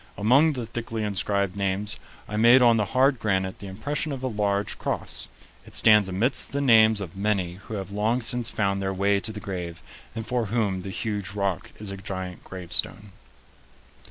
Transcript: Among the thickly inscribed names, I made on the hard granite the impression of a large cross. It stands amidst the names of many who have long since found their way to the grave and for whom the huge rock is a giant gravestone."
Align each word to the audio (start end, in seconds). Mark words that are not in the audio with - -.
Among 0.17 0.53
the 0.53 0.65
thickly 0.65 1.03
inscribed 1.03 1.55
names, 1.55 1.97
I 2.27 2.35
made 2.35 2.63
on 2.63 2.77
the 2.77 2.85
hard 2.85 3.19
granite 3.19 3.59
the 3.59 3.67
impression 3.67 4.11
of 4.11 4.23
a 4.23 4.27
large 4.27 4.79
cross. 4.79 5.27
It 5.63 5.75
stands 5.75 6.09
amidst 6.09 6.53
the 6.53 6.59
names 6.59 7.01
of 7.01 7.15
many 7.15 7.57
who 7.67 7.75
have 7.75 7.91
long 7.91 8.19
since 8.23 8.49
found 8.49 8.81
their 8.81 8.95
way 8.95 9.19
to 9.19 9.31
the 9.31 9.39
grave 9.39 9.83
and 10.15 10.25
for 10.25 10.47
whom 10.47 10.81
the 10.81 10.89
huge 10.89 11.33
rock 11.33 11.69
is 11.77 11.91
a 11.91 11.97
giant 11.97 12.43
gravestone." 12.43 13.11